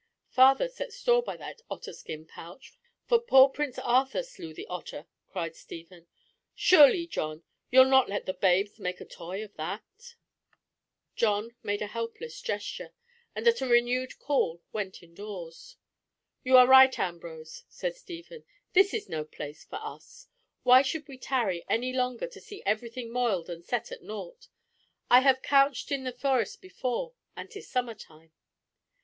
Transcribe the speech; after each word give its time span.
"Father 0.31 0.67
set 0.67 0.91
store 0.91 1.21
by 1.21 1.37
that 1.37 1.61
otter 1.69 1.93
skin 1.93 2.25
pouch, 2.25 2.73
for 3.05 3.19
poor 3.19 3.49
Prince 3.49 3.77
Arthur 3.77 4.23
slew 4.23 4.51
the 4.51 4.65
otter," 4.65 5.05
cried 5.29 5.55
Stephen. 5.55 6.07
"Surely, 6.55 7.05
John, 7.05 7.43
you'll 7.69 7.85
not 7.85 8.09
let 8.09 8.25
the 8.25 8.33
babes 8.33 8.79
make 8.79 8.99
a 8.99 9.05
toy 9.05 9.43
of 9.43 9.53
that?" 9.57 10.15
John 11.15 11.55
made 11.61 11.83
a 11.83 11.85
helpless 11.85 12.41
gesture, 12.41 12.93
and 13.35 13.47
at 13.47 13.61
a 13.61 13.67
renewed 13.67 14.17
call, 14.17 14.63
went 14.73 15.03
indoors. 15.03 15.77
"You 16.43 16.57
are 16.57 16.65
right, 16.65 16.97
Ambrose," 16.97 17.65
said 17.69 17.95
Stephen, 17.95 18.43
"this 18.73 18.95
is 18.95 19.07
no 19.07 19.23
place 19.23 19.63
for 19.65 19.77
us. 19.83 20.29
Why 20.63 20.81
should 20.81 21.07
we 21.07 21.19
tarry 21.19 21.63
any 21.69 21.93
longer 21.93 22.25
to 22.25 22.41
see 22.41 22.63
everything 22.65 23.11
moiled 23.11 23.51
and 23.51 23.63
set 23.63 23.91
at 23.91 24.01
nought? 24.01 24.47
I 25.11 25.19
have 25.19 25.43
couched 25.43 25.91
in 25.91 26.05
the 26.05 26.11
forest 26.11 26.59
before, 26.59 27.13
and 27.35 27.51
'tis 27.51 27.69
summer 27.69 27.93
time." 27.93 28.31